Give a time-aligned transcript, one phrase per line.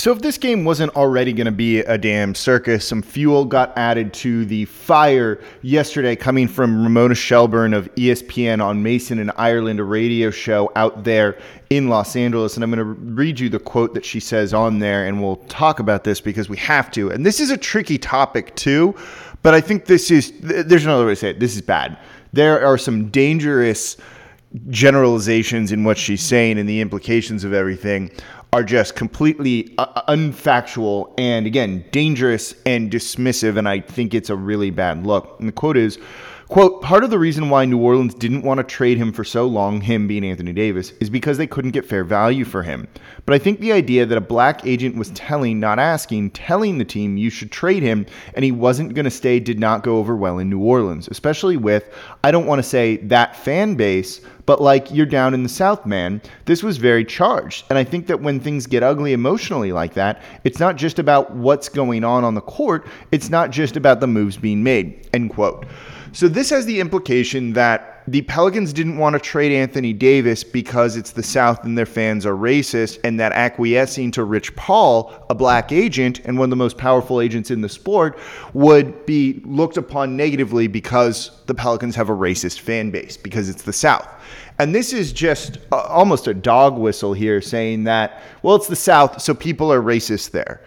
[0.00, 3.76] So, if this game wasn't already going to be a damn circus, some fuel got
[3.76, 9.78] added to the fire yesterday coming from Ramona Shelburne of ESPN on Mason and Ireland,
[9.78, 12.54] a radio show out there in Los Angeles.
[12.54, 15.36] And I'm going to read you the quote that she says on there, and we'll
[15.36, 17.10] talk about this because we have to.
[17.10, 18.96] And this is a tricky topic, too,
[19.42, 21.40] but I think this is, there's another way to say it.
[21.40, 21.98] This is bad.
[22.32, 23.98] There are some dangerous
[24.70, 28.10] generalizations in what she's saying and the implications of everything
[28.52, 34.36] are just completely uh, unfactual and again dangerous and dismissive and i think it's a
[34.36, 35.36] really bad look.
[35.38, 35.98] And the quote is
[36.50, 39.46] Quote, part of the reason why New Orleans didn't want to trade him for so
[39.46, 42.88] long, him being Anthony Davis, is because they couldn't get fair value for him.
[43.24, 46.84] But I think the idea that a black agent was telling, not asking, telling the
[46.84, 50.16] team you should trade him and he wasn't going to stay did not go over
[50.16, 51.88] well in New Orleans, especially with,
[52.24, 55.86] I don't want to say that fan base, but like you're down in the South,
[55.86, 56.20] man.
[56.46, 57.66] This was very charged.
[57.70, 61.30] And I think that when things get ugly emotionally like that, it's not just about
[61.30, 65.08] what's going on on the court, it's not just about the moves being made.
[65.12, 65.64] End quote.
[66.12, 70.96] So this has the implication that the Pelicans didn't want to trade Anthony Davis because
[70.96, 75.34] it's the South and their fans are racist, and that acquiescing to Rich Paul, a
[75.34, 78.18] black agent and one of the most powerful agents in the sport,
[78.54, 83.62] would be looked upon negatively because the Pelicans have a racist fan base, because it's
[83.62, 84.08] the South.
[84.58, 88.76] And this is just uh, almost a dog whistle here saying that, well, it's the
[88.76, 90.62] South, so people are racist there.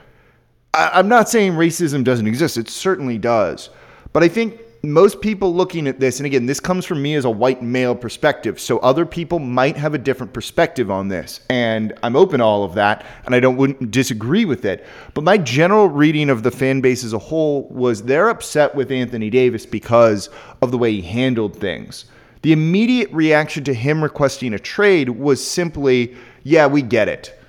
[0.73, 3.69] I- I'm not saying racism doesn't exist, it certainly does.
[4.13, 7.23] But I think most people looking at this, and again, this comes from me as
[7.23, 11.94] a white male perspective, so other people might have a different perspective on this, and
[12.03, 14.85] I'm open to all of that, and I don't wouldn't disagree with it.
[15.13, 18.91] But my general reading of the fan base as a whole was they're upset with
[18.91, 20.29] Anthony Davis because
[20.61, 22.03] of the way he handled things.
[22.41, 27.39] The immediate reaction to him requesting a trade was simply, "Yeah, we get it.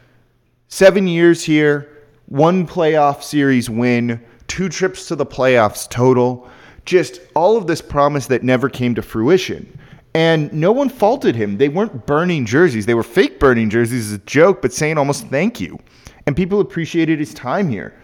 [0.68, 1.88] Seven years here,
[2.26, 6.48] one playoff series win, two trips to the playoffs total."
[6.84, 9.78] Just all of this promise that never came to fruition.
[10.14, 11.56] And no one faulted him.
[11.58, 12.86] They weren't burning jerseys.
[12.86, 15.78] They were fake burning jerseys as a joke, but saying almost thank you.
[16.26, 17.94] And people appreciated his time here.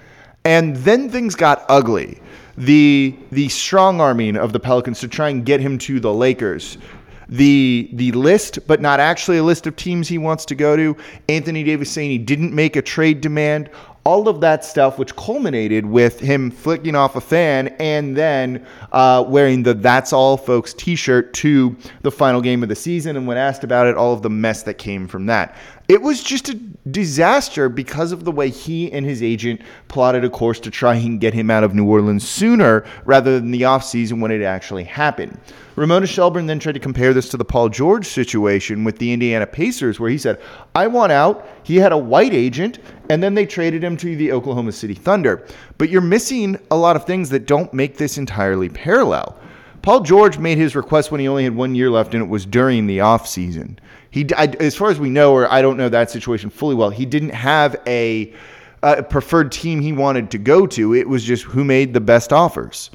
[0.44, 2.20] And then things got ugly.
[2.56, 6.78] The the strong arming of the Pelicans to try and get him to the Lakers.
[7.28, 10.96] The the list, but not actually a list of teams he wants to go to.
[11.28, 13.70] Anthony Davis saying he didn't make a trade demand
[14.05, 19.25] all of that stuff, which culminated with him flicking off a fan and then uh,
[19.27, 23.16] wearing the That's All Folks t shirt to the final game of the season.
[23.16, 25.55] And when asked about it, all of the mess that came from that.
[25.90, 26.54] It was just a
[26.88, 31.18] disaster because of the way he and his agent plotted a course to try and
[31.18, 35.36] get him out of New Orleans sooner rather than the offseason when it actually happened.
[35.74, 39.48] Ramona Shelburne then tried to compare this to the Paul George situation with the Indiana
[39.48, 40.40] Pacers, where he said,
[40.76, 41.44] I want out.
[41.64, 42.78] He had a white agent,
[43.08, 45.44] and then they traded him to the Oklahoma City Thunder.
[45.76, 49.36] But you're missing a lot of things that don't make this entirely parallel.
[49.82, 52.44] Paul George made his request when he only had one year left, and it was
[52.44, 53.78] during the offseason.
[54.10, 57.06] He, as far as we know, or I don't know that situation fully well, he
[57.06, 58.34] didn't have a,
[58.82, 60.94] a preferred team he wanted to go to.
[60.94, 62.90] It was just who made the best offers.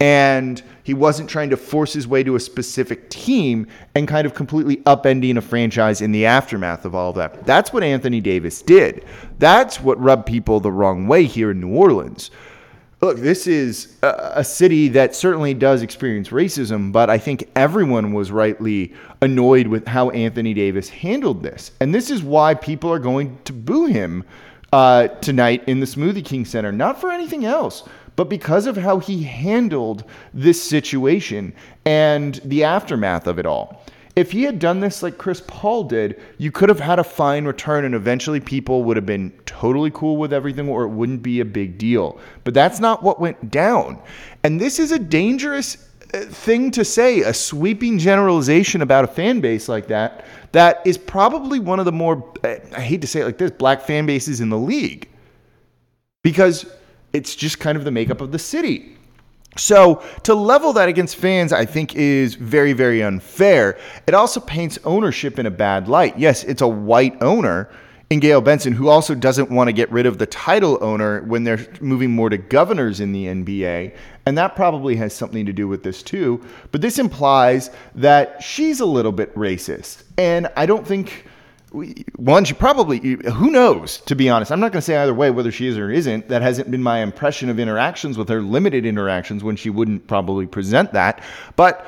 [0.00, 4.34] And he wasn't trying to force his way to a specific team and kind of
[4.34, 7.46] completely upending a franchise in the aftermath of all of that.
[7.46, 9.04] That's what Anthony Davis did.
[9.38, 12.30] That's what rubbed people the wrong way here in New Orleans
[13.04, 18.30] look, this is a, city that certainly does experience racism, but I think everyone was
[18.30, 21.70] rightly annoyed with how Anthony Davis handled this.
[21.80, 24.24] And this is why people are going to boo him
[24.72, 27.86] uh, tonight in the Smoothie King Center, not for anything else.
[28.16, 31.52] But because of how he handled this situation
[31.84, 33.84] and the aftermath of it all.
[34.16, 37.46] If he had done this like Chris Paul did, you could have had a fine
[37.46, 41.40] return and eventually people would have been totally cool with everything or it wouldn't be
[41.40, 42.20] a big deal.
[42.44, 44.00] But that's not what went down.
[44.44, 49.40] And this is a dangerous uh, thing to say, a sweeping generalization about a fan
[49.40, 53.22] base like that, that is probably one of the more, uh, I hate to say
[53.22, 55.08] it like this, black fan bases in the league.
[56.22, 56.66] Because
[57.12, 58.96] it's just kind of the makeup of the city.
[59.56, 63.78] So to level that against fans, I think is very, very unfair.
[64.06, 66.18] It also paints ownership in a bad light.
[66.18, 67.70] Yes, it's a white owner
[68.10, 71.44] in Gayle Benson who also doesn't want to get rid of the title owner when
[71.44, 73.96] they're moving more to governors in the NBA.
[74.26, 76.44] And that probably has something to do with this too.
[76.70, 80.04] But this implies that she's a little bit racist.
[80.18, 81.26] And I don't think
[82.16, 84.52] one, she probably, who knows, to be honest.
[84.52, 86.28] I'm not going to say either way whether she is or isn't.
[86.28, 90.46] That hasn't been my impression of interactions with her, limited interactions when she wouldn't probably
[90.46, 91.20] present that.
[91.56, 91.84] But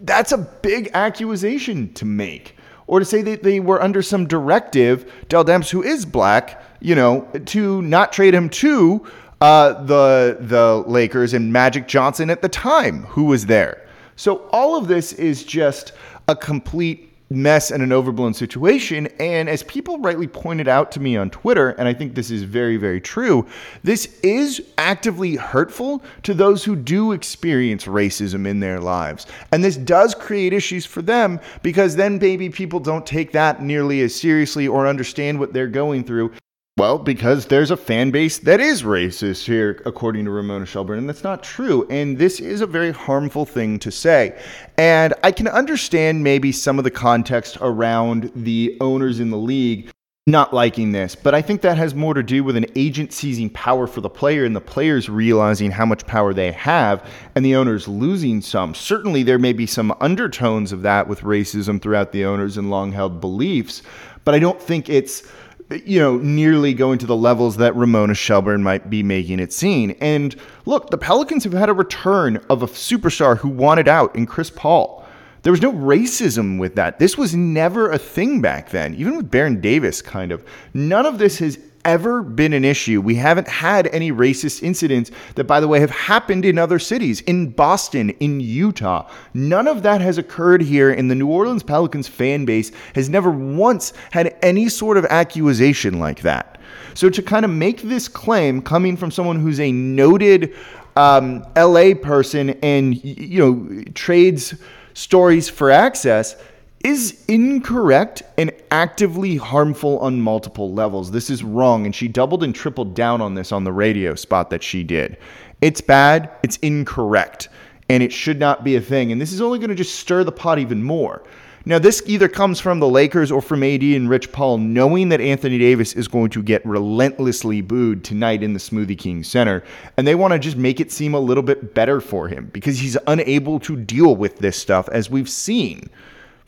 [0.00, 2.56] that's a big accusation to make.
[2.86, 6.94] Or to say that they were under some directive, Dell Demps, who is black, you
[6.94, 9.06] know, to not trade him to
[9.40, 13.86] uh, the the Lakers and Magic Johnson at the time, who was there.
[14.16, 15.92] So all of this is just
[16.28, 19.08] a complete mess and an overblown situation.
[19.18, 22.42] And as people rightly pointed out to me on Twitter, and I think this is
[22.42, 23.46] very, very true,
[23.82, 29.26] this is actively hurtful to those who do experience racism in their lives.
[29.52, 34.00] And this does create issues for them because then maybe people don't take that nearly
[34.02, 36.32] as seriously or understand what they're going through.
[36.76, 41.08] Well, because there's a fan base that is racist here, according to Ramona Shelburne, and
[41.08, 41.86] that's not true.
[41.88, 44.36] And this is a very harmful thing to say.
[44.76, 49.88] And I can understand maybe some of the context around the owners in the league
[50.26, 53.50] not liking this, but I think that has more to do with an agent seizing
[53.50, 57.54] power for the player and the players realizing how much power they have and the
[57.54, 58.74] owners losing some.
[58.74, 62.90] Certainly, there may be some undertones of that with racism throughout the owners and long
[62.90, 63.82] held beliefs,
[64.24, 65.22] but I don't think it's
[65.70, 69.96] you know, nearly going to the levels that Ramona Shelburne might be making it seem.
[70.00, 74.26] And look, the Pelicans have had a return of a superstar who wanted out in
[74.26, 75.06] Chris Paul.
[75.42, 76.98] There was no racism with that.
[76.98, 80.44] This was never a thing back then, even with Baron Davis, kind of.
[80.72, 83.00] None of this has ever been an issue.
[83.00, 87.20] We haven't had any racist incidents that, by the way, have happened in other cities,
[87.22, 89.10] in Boston, in Utah.
[89.34, 93.30] None of that has occurred here, and the New Orleans Pelicans fan base has never
[93.30, 96.60] once had any sort of accusation like that.
[96.94, 100.54] So to kind of make this claim coming from someone who's a noted
[100.96, 104.54] um, LA person and you know trades
[104.94, 106.36] stories for access
[106.84, 111.12] is incorrect and actively harmful on multiple levels.
[111.12, 111.86] This is wrong.
[111.86, 115.16] And she doubled and tripled down on this on the radio spot that she did.
[115.60, 117.48] It's bad, it's incorrect,
[117.88, 119.12] and it should not be a thing.
[119.12, 121.22] And this is only going to just stir the pot even more.
[121.64, 125.20] Now, this either comes from the Lakers or from AD and Rich Paul knowing that
[125.20, 129.62] Anthony Davis is going to get relentlessly booed tonight in the Smoothie King Center,
[129.96, 132.80] and they want to just make it seem a little bit better for him because
[132.80, 135.88] he's unable to deal with this stuff, as we've seen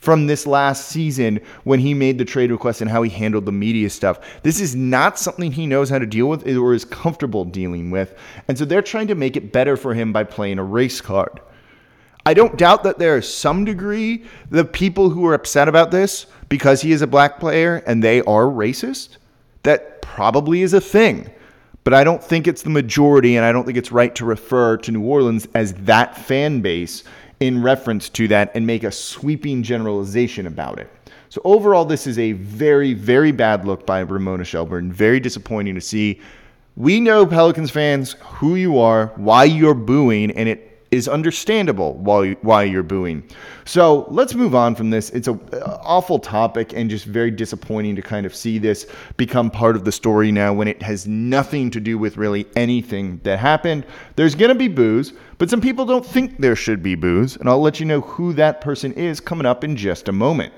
[0.07, 3.51] from this last season when he made the trade request and how he handled the
[3.51, 4.21] media stuff.
[4.45, 8.17] This is not something he knows how to deal with or is comfortable dealing with.
[8.47, 11.41] And so they're trying to make it better for him by playing a race card.
[12.25, 16.27] I don't doubt that there is some degree the people who are upset about this
[16.49, 19.17] because he is a black player and they are racist.
[19.65, 21.33] That probably is a thing.
[21.83, 24.77] But I don't think it's the majority, and I don't think it's right to refer
[24.77, 27.05] to New Orleans as that fan base
[27.41, 30.91] in reference to that and make a sweeping generalization about it.
[31.29, 34.93] So overall, this is a very, very bad look by Ramona Shelburne.
[34.93, 36.21] Very disappointing to see.
[36.77, 42.33] We know Pelicans fans who you are, why you're booing, and it is understandable why
[42.43, 43.23] why you're booing.
[43.65, 45.11] So let's move on from this.
[45.11, 49.77] It's an awful topic and just very disappointing to kind of see this become part
[49.77, 53.87] of the story now when it has nothing to do with really anything that happened.
[54.17, 57.49] There's going to be boos, but some people don't think there should be boos, and
[57.49, 60.53] I'll let you know who that person is coming up in just a moment.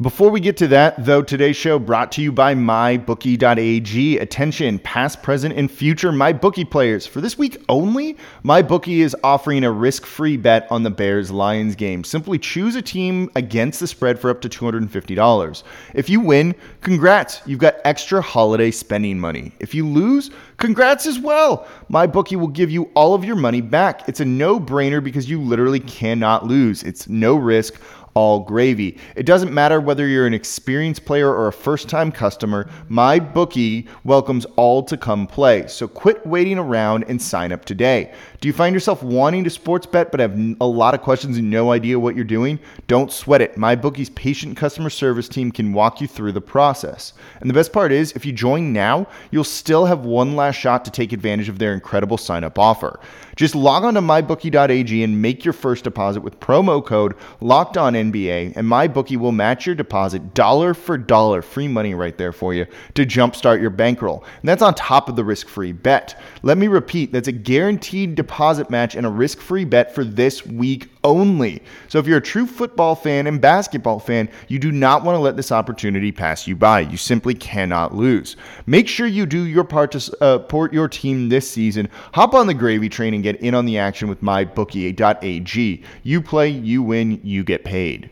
[0.00, 4.18] Before we get to that, though, today's show brought to you by MyBookie.ag.
[4.18, 7.04] Attention, past, present, and future MyBookie players.
[7.04, 11.74] For this week only, MyBookie is offering a risk free bet on the Bears Lions
[11.74, 12.04] game.
[12.04, 15.62] Simply choose a team against the spread for up to $250.
[15.94, 19.50] If you win, congrats, you've got extra holiday spending money.
[19.58, 21.66] If you lose, congrats as well.
[21.90, 24.08] MyBookie will give you all of your money back.
[24.08, 26.84] It's a no brainer because you literally cannot lose.
[26.84, 27.80] It's no risk
[28.14, 28.98] all gravy.
[29.16, 34.44] It doesn't matter whether you're an experienced player or a first time customer, MyBookie welcomes
[34.56, 35.66] all to come play.
[35.66, 38.12] So quit waiting around and sign up today.
[38.40, 41.50] Do you find yourself wanting to sports bet but have a lot of questions and
[41.50, 42.60] no idea what you're doing?
[42.86, 43.56] Don't sweat it.
[43.56, 47.14] MyBookie's patient customer service team can walk you through the process.
[47.40, 50.84] And the best part is, if you join now, you'll still have one last shot
[50.84, 53.00] to take advantage of their incredible sign up offer.
[53.34, 57.94] Just log on to mybookie.ag and make your first deposit with promo code locked on
[57.94, 62.52] NBA, and MyBookie will match your deposit dollar for dollar, free money right there for
[62.52, 64.24] you to jumpstart your bankroll.
[64.40, 66.20] And that's on top of the risk free bet.
[66.42, 70.04] Let me repeat that's a guaranteed deposit deposit match and a risk free bet for
[70.04, 71.62] this week only.
[71.88, 75.20] So if you're a true football fan and basketball fan, you do not want to
[75.20, 76.80] let this opportunity pass you by.
[76.80, 78.36] You simply cannot lose.
[78.66, 81.88] Make sure you do your part to uh, support your team this season.
[82.12, 85.82] Hop on the gravy train and get in on the action with mybookie.ag.
[86.02, 88.10] You play, you win, you get paid.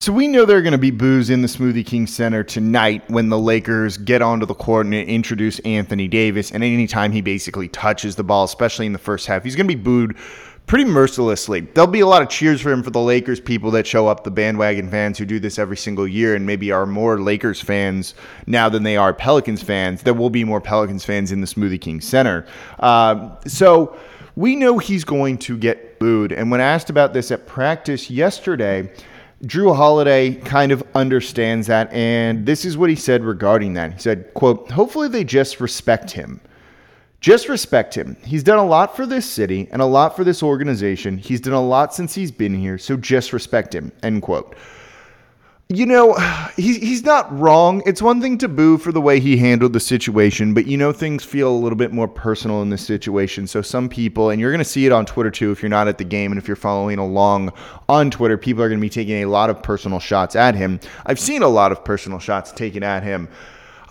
[0.00, 3.02] So we know there are going to be boos in the Smoothie King Center tonight
[3.08, 6.52] when the Lakers get onto the court and introduce Anthony Davis.
[6.52, 9.74] And anytime he basically touches the ball, especially in the first half, he's going to
[9.74, 10.14] be booed
[10.66, 11.60] pretty mercilessly.
[11.60, 14.22] There'll be a lot of cheers for him for the Lakers people that show up,
[14.22, 18.14] the bandwagon fans who do this every single year and maybe are more Lakers fans
[18.46, 20.02] now than they are Pelicans fans.
[20.02, 22.46] There will be more Pelicans fans in the Smoothie King Center.
[22.80, 23.96] Uh, so
[24.36, 26.32] we know he's going to get booed.
[26.32, 28.92] And when asked about this at practice yesterday,
[29.44, 33.92] Jrue Holiday kind of understands that, and this is what he said regarding that.
[33.92, 36.40] He said, quote, hopefully they just respect him.
[37.20, 38.16] Just respect him.
[38.24, 41.18] He's done a lot for this city and a lot for this organization.
[41.18, 43.92] He's done a lot since he's been here, so just respect him.
[44.02, 44.56] End quote.
[45.68, 46.14] You know,
[46.56, 47.82] he's he's not wrong.
[47.86, 50.92] It's one thing to boo for the way he handled the situation, but you know
[50.92, 53.46] things feel a little bit more personal in this situation.
[53.46, 55.88] So some people, and you're going to see it on Twitter too if you're not
[55.88, 57.52] at the game and if you're following along
[57.88, 60.78] on Twitter, people are going to be taking a lot of personal shots at him.
[61.04, 63.28] I've seen a lot of personal shots taken at him.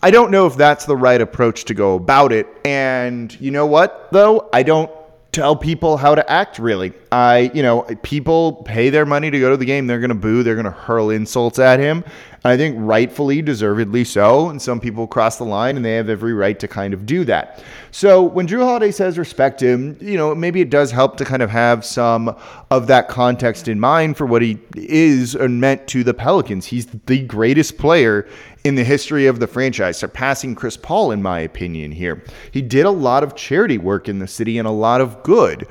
[0.01, 2.47] I don't know if that's the right approach to go about it.
[2.63, 4.49] And you know what, though?
[4.53, 4.91] I don't
[5.35, 6.93] tell people how to act really.
[7.11, 9.85] I, you know, people pay their money to go to the game.
[9.85, 12.05] They're going to boo, they're going to hurl insults at him.
[12.45, 14.49] I think rightfully, deservedly so.
[14.49, 17.25] And some people cross the line and they have every right to kind of do
[17.25, 17.63] that.
[17.89, 21.41] So when Jrue Holiday says respect him, you know, maybe it does help to kind
[21.41, 22.37] of have some
[22.69, 26.67] of that context in mind for what he is and meant to the Pelicans.
[26.67, 28.27] He's the greatest player
[28.63, 32.23] in the history of the franchise, surpassing Chris Paul, in my opinion, here.
[32.51, 35.67] He did a lot of charity work in the city and a lot of good.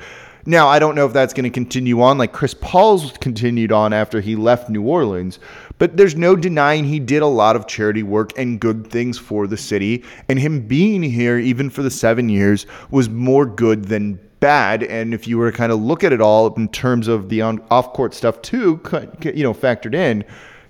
[0.47, 3.93] Now, I don't know if that's going to continue on like Chris Paul's continued on
[3.93, 5.39] after he left New Orleans,
[5.77, 9.47] but there's no denying he did a lot of charity work and good things for
[9.47, 10.03] the city.
[10.29, 14.83] And him being here, even for the seven years, was more good than bad.
[14.83, 17.41] And if you were to kind of look at it all in terms of the
[17.41, 18.81] off court stuff, too,
[19.21, 20.23] you know, factored in,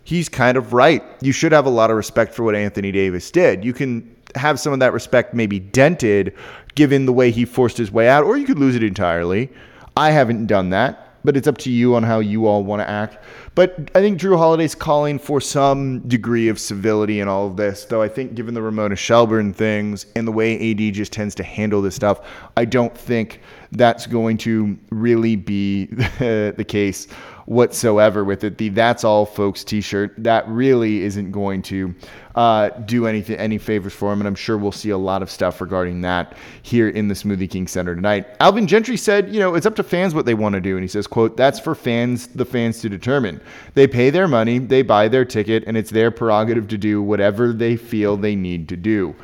[0.04, 1.04] he's kind of right.
[1.22, 3.66] You should have a lot of respect for what Anthony Davis did.
[3.66, 6.34] You can have some of that respect maybe dented
[6.76, 9.50] given the way he forced his way out, or you could lose it entirely.
[9.98, 12.90] I haven't done that, but it's up to you on how you all want to
[12.90, 13.18] act.
[13.56, 17.86] But I think Jrue Holiday's calling for some degree of civility in all of this,
[17.86, 21.44] though I think given the Ramona Shelburne things and the way AD just tends to
[21.44, 22.22] handle this stuff,
[22.56, 23.42] I don't think
[23.72, 25.86] that's going to really be
[26.20, 27.08] the case
[27.46, 28.58] whatsoever with it.
[28.58, 31.94] The "That's All, Folks" T-shirt that really isn't going to
[32.36, 35.32] uh, do anything any favors for him, and I'm sure we'll see a lot of
[35.32, 38.28] stuff regarding that here in the Smoothie King Center tonight.
[38.40, 40.84] Alvin Gentry said, you know, it's up to fans what they want to do, and
[40.84, 43.40] he says, "quote That's for fans, the fans to determine.
[43.74, 47.54] They pay their money, they buy their ticket, and it's their prerogative to do whatever
[47.54, 49.16] they feel they need to do."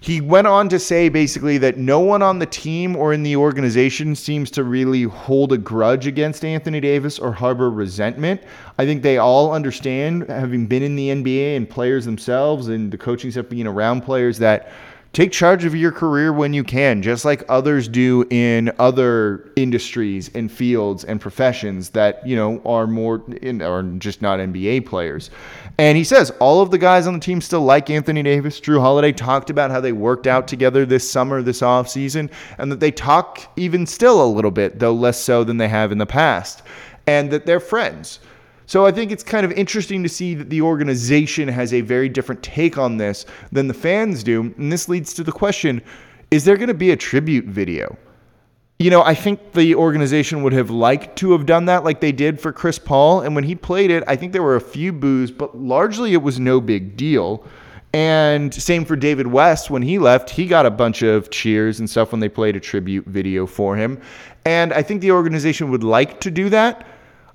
[0.00, 3.34] He went on to say basically that no one on the team or in the
[3.34, 8.40] organization seems to really hold a grudge against Anthony Davis or harbor resentment.
[8.78, 12.98] I think they all understand, having been in the NBA and players themselves and the
[12.98, 14.70] coaching stuff being around players, that
[15.12, 20.30] take charge of your career when you can, just like others do in other industries
[20.34, 25.30] and fields and professions that, you know, are more in, are just not NBA players.
[25.78, 28.60] And he says all of the guys on the team still like Anthony Davis.
[28.60, 32.80] Jrue Holiday talked about how they worked out together this summer, this offseason, and that
[32.80, 36.06] they talk even still a little bit, though less so than they have in the
[36.06, 36.62] past,
[37.06, 38.20] and that they're friends.
[38.68, 42.10] So I think it's kind of interesting to see that the organization has a very
[42.10, 44.52] different take on this than the fans do.
[44.58, 45.80] And this leads to the question
[46.30, 47.96] is there going to be a tribute video?
[48.78, 52.12] You know, I think the organization would have liked to have done that like they
[52.12, 53.22] did for Chris Paul.
[53.22, 56.22] And when he played it, I think there were a few boos, but largely it
[56.22, 57.46] was no big deal.
[57.94, 59.70] And same for David West.
[59.70, 62.60] When he left, he got a bunch of cheers and stuff when they played a
[62.60, 63.98] tribute video for him.
[64.44, 66.86] And I think the organization would like to do that.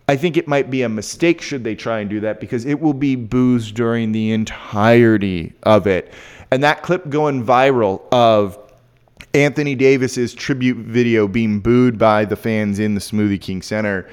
[0.08, 2.80] I think it might be a mistake should they try and do that because it
[2.80, 6.14] will be boos during the entirety of it.
[6.52, 8.58] And that clip going viral of
[9.34, 14.08] Anthony Davis's tribute video being booed by the fans in the Smoothie King Center,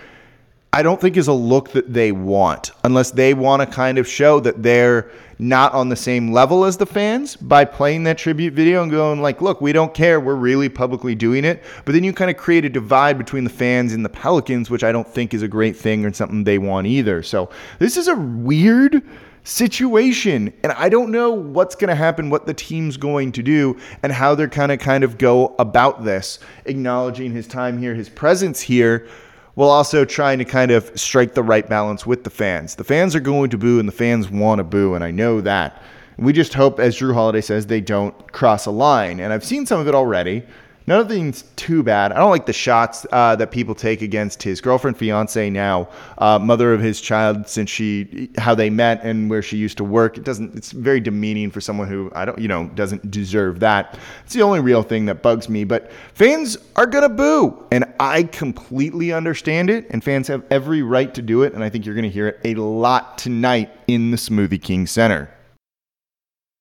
[0.72, 4.06] I don't think is a look that they want unless they want to kind of
[4.06, 8.52] show that they're not on the same level as the fans by playing that tribute
[8.52, 10.20] video and going like, look, we don't care.
[10.20, 11.62] We're really publicly doing it.
[11.84, 14.84] But then you kind of create a divide between the fans and the Pelicans, which
[14.84, 17.22] I don't think is a great thing or something they want either.
[17.22, 19.02] So this is a weird
[19.44, 20.52] situation.
[20.62, 24.12] And I don't know what's going to happen, what the team's going to do, and
[24.12, 28.60] how they're kind of kind of go about this, acknowledging his time here, his presence
[28.60, 29.08] here,
[29.54, 32.74] while also trying to kind of strike the right balance with the fans.
[32.74, 35.40] The fans are going to boo and the fans want to boo, and I know
[35.40, 35.82] that.
[36.18, 39.20] We just hope, as Jrue Holiday says, they don't cross a line.
[39.20, 40.44] And I've seen some of it already.
[40.86, 42.12] Nothing's too bad.
[42.12, 46.38] I don't like the shots uh, that people take against his girlfriend, fiance now, uh,
[46.38, 50.18] mother of his child, since she how they met and where she used to work.
[50.18, 50.56] It doesn't.
[50.56, 53.98] It's very demeaning for someone who I don't, you know, doesn't deserve that.
[54.24, 55.64] It's the only real thing that bugs me.
[55.64, 59.86] But fans are gonna boo, and I completely understand it.
[59.90, 61.52] And fans have every right to do it.
[61.52, 65.30] And I think you're gonna hear it a lot tonight in the Smoothie King Center.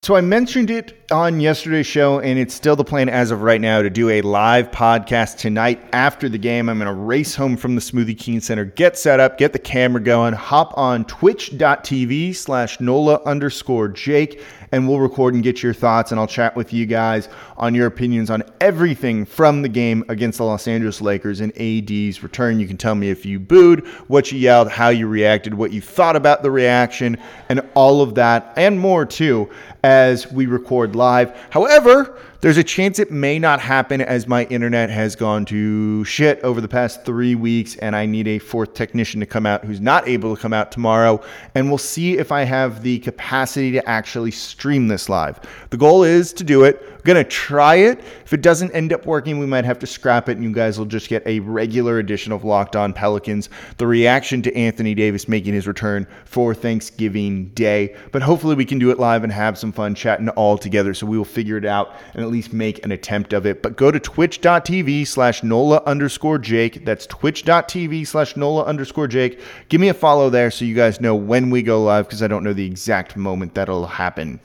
[0.01, 3.59] So I mentioned it on yesterday's show, and it's still the plan as of right
[3.59, 6.69] now to do a live podcast tonight after the game.
[6.69, 9.59] I'm going to race home from the Smoothie King Center, get set up, get the
[9.59, 14.41] camera going, hop on twitch.tv slash NOLA underscore Jake,
[14.71, 17.87] and we'll record and get your thoughts, and I'll chat with you guys on your
[17.87, 22.59] opinions on everything from the game against the Los Angeles Lakers and AD's return.
[22.59, 25.81] You can tell me if you booed, what you yelled, how you reacted, what you
[25.81, 27.17] thought about the reaction,
[27.49, 29.49] and all of that, and more too,
[29.83, 31.35] as we record live.
[31.49, 36.39] However, there's a chance it may not happen as my internet has gone to shit
[36.41, 39.81] over the past three weeks, and I need a fourth technician to come out who's
[39.81, 41.21] not able to come out tomorrow.
[41.53, 45.41] And we'll see if I have the capacity to actually stream this live.
[45.69, 46.81] The goal is to do it.
[46.89, 47.99] I'm gonna try it.
[48.23, 50.79] If it doesn't end up working, we might have to scrap it, and you guys
[50.79, 53.49] will just get a regular edition of Locked On Pelicans.
[53.77, 57.97] The reaction to Anthony Davis making his return for Thanksgiving Day.
[58.13, 60.93] But hopefully, we can do it live and have some fun chatting all together.
[60.93, 63.63] So we will figure it out and at least make an attempt of it.
[63.63, 66.85] But go to twitch.tv slash NOLA underscore Jake.
[66.85, 69.41] That's twitch.tv slash NOLA underscore Jake.
[69.67, 72.27] Give me a follow there so you guys know when we go live because I
[72.27, 74.39] don't know the exact moment that'll happen.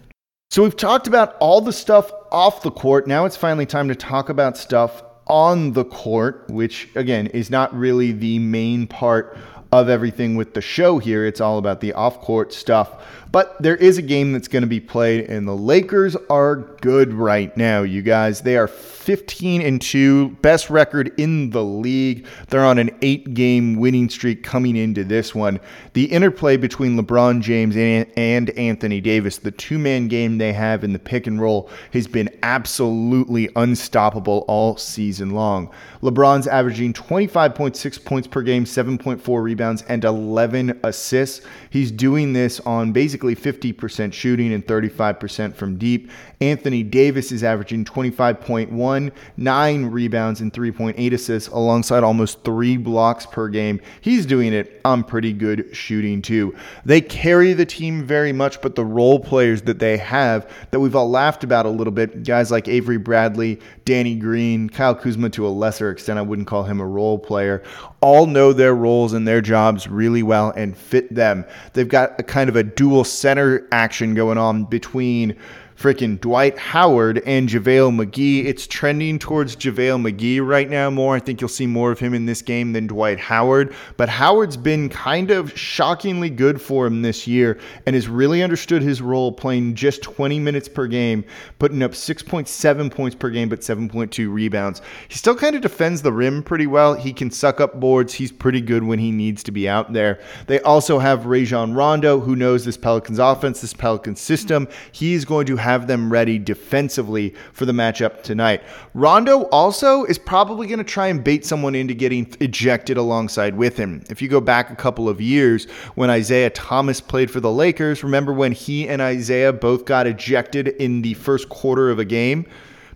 [0.50, 3.06] So we've talked about all the stuff off the court.
[3.06, 7.74] Now it's finally time to talk about stuff on the court, which again is not
[7.74, 9.36] really the main part
[9.80, 11.26] of everything with the show here.
[11.26, 13.02] It's all about the off court stuff.
[13.34, 17.12] But there is a game that's going to be played, and the Lakers are good
[17.12, 18.42] right now, you guys.
[18.42, 22.28] They are 15 and 2, best record in the league.
[22.48, 25.58] They're on an eight game winning streak coming into this one.
[25.94, 30.92] The interplay between LeBron James and Anthony Davis, the two man game they have in
[30.92, 35.72] the pick and roll, has been absolutely unstoppable all season long.
[36.02, 41.44] LeBron's averaging 25.6 points per game, 7.4 rebounds, and 11 assists.
[41.70, 46.10] He's doing this on basically 50% shooting and 35% from deep.
[46.40, 53.48] Anthony Davis is averaging 25.1, 9 rebounds, and 3.8 assists alongside almost 3 blocks per
[53.48, 53.80] game.
[54.00, 56.54] He's doing it on pretty good shooting too.
[56.84, 60.94] They carry the team very much, but the role players that they have that we've
[60.94, 65.46] all laughed about a little bit, guys like Avery Bradley, Danny Green, Kyle Kuzma to
[65.46, 67.62] a lesser extent, I wouldn't call him a role player,
[68.04, 71.42] all know their roles and their jobs really well and fit them.
[71.72, 75.34] They've got a kind of a dual center action going on between
[75.76, 78.44] freaking Dwight Howard and JaVale McGee.
[78.44, 81.16] It's trending towards JaVale McGee right now more.
[81.16, 83.74] I think you'll see more of him in this game than Dwight Howard.
[83.96, 88.82] But Howard's been kind of shockingly good for him this year and has really understood
[88.82, 91.24] his role playing just 20 minutes per game,
[91.58, 94.80] putting up 6.7 points per game, but 7.2 rebounds.
[95.08, 96.94] He still kind of defends the rim pretty well.
[96.94, 98.14] He can suck up boards.
[98.14, 100.20] He's pretty good when he needs to be out there.
[100.46, 104.68] They also have Rajon Rondo, who knows this Pelicans offense, this Pelicans system.
[104.92, 108.62] He's going to have them ready defensively for the matchup tonight.
[108.92, 113.76] Rondo also is probably going to try and bait someone into getting ejected alongside with
[113.76, 114.04] him.
[114.10, 118.04] If you go back a couple of years when Isaiah Thomas played for the Lakers,
[118.04, 122.44] remember when he and Isaiah both got ejected in the first quarter of a game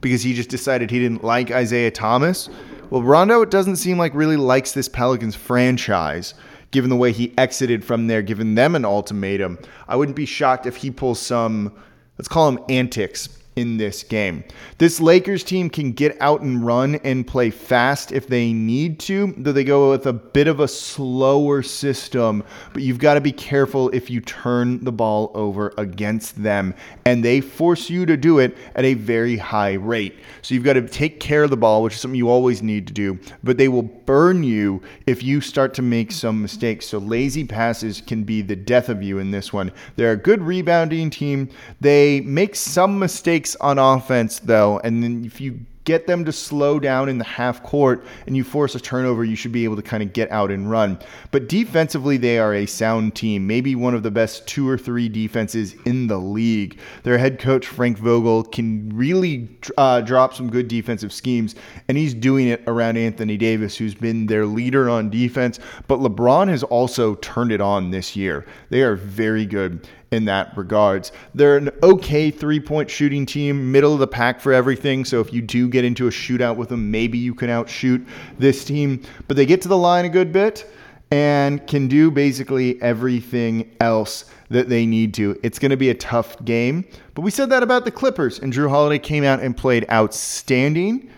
[0.03, 2.51] because he just decided he didn't like Isaiah Thomas?
[2.91, 6.35] Well, Rondo, it doesn't seem like really likes this Pelicans franchise
[6.71, 9.59] given the way he exited from there, giving them an ultimatum.
[9.89, 11.73] I wouldn't be shocked if he pulls some
[12.19, 13.29] let's call them antics
[13.59, 14.45] in this game.
[14.79, 19.35] This Lakers team can get out and run and play fast if they need to,
[19.37, 22.45] though they go with a bit of a slower system.
[22.73, 27.25] But you've got to be careful if you turn the ball over against them, and
[27.25, 30.15] they force you to do it at a very high rate.
[30.43, 32.87] So you've got to take care of the ball, which is something you always need
[32.87, 36.87] to do, but they will burn you if you start to make some mistakes.
[36.87, 39.71] So lazy passes can be the death of you in this one.
[39.97, 41.51] They're a good rebounding team.
[41.83, 46.79] They make some mistakes on offense, though, and then if you get them to slow
[46.79, 49.81] down in the half court and you force a turnover, you should be able to
[49.81, 50.99] kind of get out and run.
[51.31, 55.09] But defensively, they are a sound team, maybe one of the best two or three
[55.09, 56.79] defenses in the league.
[57.05, 59.49] Their head coach, Frank Vogel, can really
[59.79, 61.55] uh, drop some good defensive schemes,
[61.89, 65.59] and he's doing it around Anthony Davis, who's been their leader on defense.
[65.87, 68.45] But LeBron has also turned it on this year.
[68.69, 69.89] They are very good.
[70.11, 71.13] In that regards.
[71.35, 75.05] They're an okay three point shooting team, middle of the pack for everything.
[75.05, 78.07] So if you do get into a shootout with them, maybe you can outshoot
[78.39, 79.03] this team.
[79.27, 80.71] But they get to the line a good bit
[81.11, 85.39] and can do basically everything else that they need to.
[85.43, 86.87] It's going to be a tough game.
[87.15, 91.11] But we said that about the Clippers, and Jrue Holiday came out and played outstanding.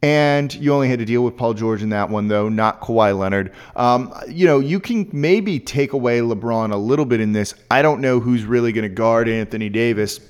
[0.00, 3.18] And you only had to deal with Paul George in that one, though, not Kawhi
[3.18, 3.52] Leonard.
[3.74, 7.54] Um, you know, you can maybe take away LeBron a little bit in this.
[7.68, 10.20] I don't know who's really going to guard Anthony Davis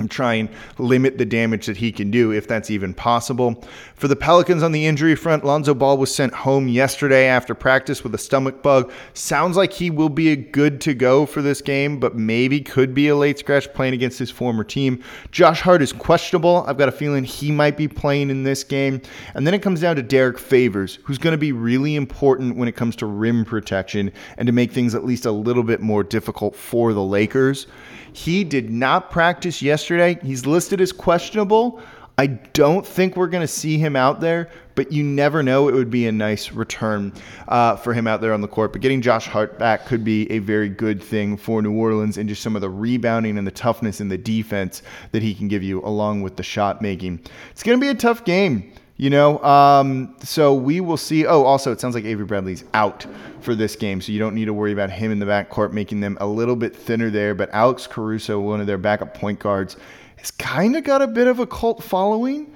[0.00, 3.62] and try and limit the damage that he can do, if that's even possible.
[3.94, 8.02] For the Pelicans on the injury front, Lonzo Ball was sent home yesterday after practice
[8.02, 8.90] with a stomach bug.
[9.14, 12.94] Sounds like he will be a good to go for this game, but maybe could
[12.94, 15.02] be a late scratch playing against his former team.
[15.30, 16.64] Josh Hart is questionable.
[16.66, 19.02] I've got a feeling he might be playing in this game.
[19.34, 22.68] And then it comes down to Derrick Favors, who's going to be really important when
[22.68, 26.02] it comes to rim protection and to make things at least a little bit more
[26.02, 27.66] difficult for the Lakers.
[28.12, 30.18] He did not practice yesterday.
[30.22, 31.80] He's listed as questionable.
[32.20, 35.68] I don't think we're going to see him out there, but you never know.
[35.68, 37.14] It would be a nice return
[37.48, 38.72] uh, for him out there on the court.
[38.72, 42.28] But getting Josh Hart back could be a very good thing for New Orleans and
[42.28, 45.62] just some of the rebounding and the toughness in the defense that he can give
[45.62, 47.20] you, along with the shot making.
[47.52, 48.70] It's going to be a tough game.
[49.00, 51.24] You know, um, so we will see.
[51.24, 53.06] Oh, also, it sounds like Avery Bradley's out
[53.40, 56.00] for this game, so you don't need to worry about him in the backcourt, making
[56.00, 57.34] them a little bit thinner there.
[57.34, 59.78] But Alex Caruso, one of their backup point guards,
[60.16, 62.52] has kind of got a bit of a cult following.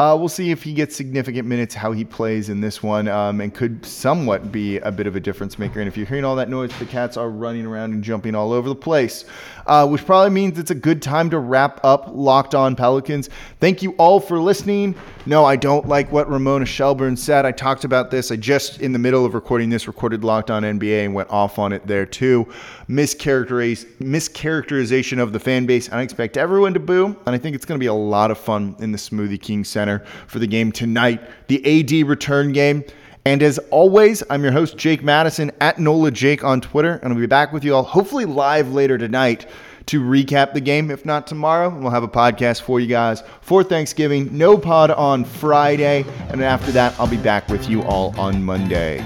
[0.00, 3.40] Uh, we'll see if he gets significant minutes, how he plays in this one, um,
[3.40, 5.80] and could somewhat be a bit of a difference maker.
[5.80, 8.52] And if you're hearing all that noise, the cats are running around and jumping all
[8.52, 9.24] over the place,
[9.66, 13.28] uh, which probably means it's a good time to wrap up Locked On Pelicans.
[13.58, 14.94] Thank you all for listening.
[15.26, 17.44] No, I don't like what Ramona Shelburne said.
[17.44, 18.30] I talked about this.
[18.30, 21.58] I just, in the middle of recording this, recorded Locked On NBA and went off
[21.58, 22.46] on it there too.
[22.88, 25.90] Mischaracteriz- mischaracterization of the fan base.
[25.90, 28.38] I expect everyone to boo, and I think it's going to be a lot of
[28.38, 32.84] fun in the Smoothie King Center Center for the game tonight, the AD return game.
[33.24, 37.18] And as always, I'm your host, Jake Madison, at NOLA Jake on Twitter, and I'll
[37.18, 39.46] be back with you all hopefully live later tonight
[39.86, 40.90] to recap the game.
[40.90, 44.36] If not tomorrow, we'll have a podcast for you guys for Thanksgiving.
[44.36, 48.98] No pod on Friday, and after that, I'll be back with you all on Monday.